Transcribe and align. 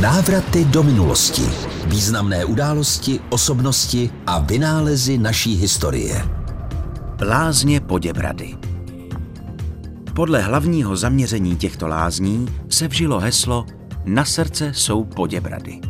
Návraty 0.00 0.64
do 0.64 0.82
minulosti. 0.82 1.42
Významné 1.86 2.44
události, 2.44 3.20
osobnosti 3.30 4.10
a 4.26 4.38
vynálezy 4.38 5.18
naší 5.18 5.54
historie. 5.54 6.28
Lázně 7.28 7.80
Poděbrady 7.80 8.54
Podle 10.14 10.42
hlavního 10.42 10.96
zaměření 10.96 11.56
těchto 11.56 11.88
lázní 11.88 12.48
se 12.68 12.88
vžilo 12.88 13.20
heslo 13.20 13.66
Na 14.04 14.24
srdce 14.24 14.72
jsou 14.74 15.04
Poděbrady. 15.04 15.80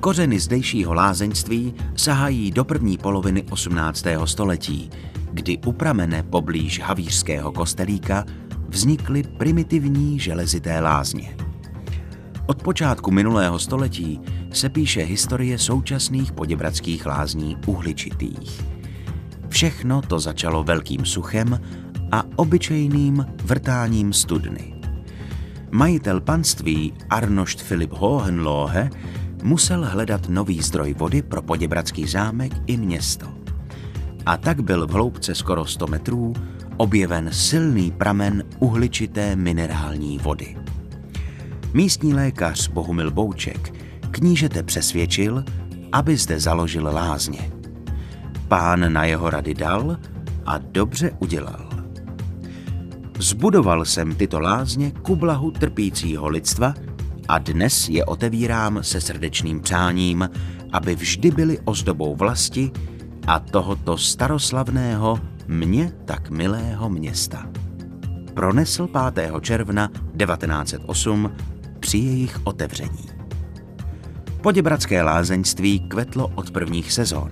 Kořeny 0.00 0.40
zdejšího 0.40 0.94
lázeňství 0.94 1.74
sahají 1.96 2.50
do 2.50 2.64
první 2.64 2.98
poloviny 2.98 3.42
18. 3.50 4.04
století, 4.24 4.90
kdy 5.32 5.58
u 5.66 5.72
pramene 5.72 6.22
poblíž 6.22 6.80
Havířského 6.80 7.52
kostelíka 7.52 8.24
vznikly 8.68 9.22
primitivní 9.22 10.20
železité 10.20 10.80
lázně. 10.80 11.36
Od 12.46 12.62
počátku 12.62 13.10
minulého 13.10 13.58
století 13.58 14.20
se 14.52 14.68
píše 14.68 15.02
historie 15.02 15.58
současných 15.58 16.32
poděbradských 16.32 17.06
lázní 17.06 17.56
uhličitých. 17.66 18.62
Všechno 19.48 20.02
to 20.02 20.20
začalo 20.20 20.64
velkým 20.64 21.04
suchem 21.04 21.60
a 22.12 22.24
obyčejným 22.36 23.26
vrtáním 23.44 24.12
studny. 24.12 24.74
Majitel 25.70 26.20
panství 26.20 26.92
Arnošt 27.10 27.60
Filip 27.60 27.92
Hohenlohe 27.92 28.90
musel 29.42 29.86
hledat 29.86 30.28
nový 30.28 30.62
zdroj 30.62 30.94
vody 30.94 31.22
pro 31.22 31.42
poděbradský 31.42 32.06
zámek 32.06 32.52
i 32.66 32.76
město. 32.76 33.26
A 34.26 34.36
tak 34.36 34.60
byl 34.60 34.86
v 34.86 34.90
hloubce 34.90 35.34
skoro 35.34 35.66
100 35.66 35.86
metrů 35.86 36.32
objeven 36.76 37.28
silný 37.32 37.90
pramen 37.90 38.44
uhličité 38.58 39.36
minerální 39.36 40.18
vody. 40.18 40.56
Místní 41.74 42.14
lékař 42.14 42.68
Bohumil 42.68 43.10
Bouček 43.10 43.74
knížete 44.10 44.62
přesvědčil, 44.62 45.44
aby 45.92 46.16
zde 46.16 46.40
založil 46.40 46.84
lázně. 46.84 47.50
Pán 48.48 48.92
na 48.92 49.04
jeho 49.04 49.30
rady 49.30 49.54
dal 49.54 49.96
a 50.46 50.58
dobře 50.58 51.10
udělal. 51.18 51.68
Zbudoval 53.18 53.84
jsem 53.84 54.14
tyto 54.14 54.40
lázně 54.40 54.90
ku 54.90 55.16
blahu 55.16 55.50
trpícího 55.50 56.28
lidstva 56.28 56.74
a 57.28 57.38
dnes 57.38 57.88
je 57.88 58.04
otevírám 58.04 58.82
se 58.82 59.00
srdečným 59.00 59.60
přáním, 59.60 60.30
aby 60.72 60.94
vždy 60.94 61.30
byly 61.30 61.58
ozdobou 61.64 62.16
vlasti 62.16 62.70
a 63.26 63.38
tohoto 63.38 63.98
staroslavného, 63.98 65.20
mně 65.48 65.92
tak 66.04 66.30
milého 66.30 66.88
města. 66.90 67.46
Pronesl 68.34 68.88
5. 69.14 69.32
června 69.40 69.88
1908 69.88 71.32
při 71.82 71.98
jejich 71.98 72.40
otevření. 72.44 73.10
Poděbradské 74.40 75.02
lázeňství 75.02 75.80
kvetlo 75.80 76.28
od 76.34 76.50
prvních 76.50 76.92
sezon. 76.92 77.30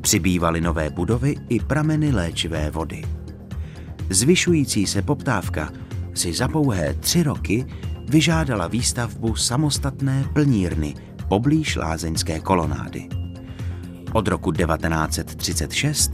Přibývaly 0.00 0.60
nové 0.60 0.90
budovy 0.90 1.34
i 1.48 1.60
prameny 1.60 2.12
léčivé 2.12 2.70
vody. 2.70 3.02
Zvyšující 4.10 4.86
se 4.86 5.02
poptávka 5.02 5.72
si 6.14 6.32
za 6.32 6.48
pouhé 6.48 6.94
tři 6.94 7.22
roky 7.22 7.66
vyžádala 8.08 8.66
výstavbu 8.68 9.36
samostatné 9.36 10.24
plnírny 10.32 10.94
poblíž 11.28 11.76
lázeňské 11.76 12.40
kolonády. 12.40 13.08
Od 14.12 14.28
roku 14.28 14.52
1936 14.52 16.12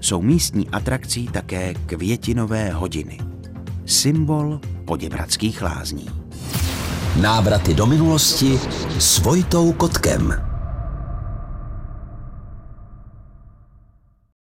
jsou 0.00 0.22
místní 0.22 0.68
atrakcí 0.68 1.26
také 1.26 1.74
květinové 1.74 2.70
hodiny. 2.70 3.18
Symbol 3.86 4.60
poděbradských 4.84 5.62
lázní. 5.62 6.21
Návraty 7.20 7.74
do 7.74 7.86
minulosti 7.86 8.60
s 8.98 9.18
Vojtou 9.18 9.72
Kotkem. 9.72 10.51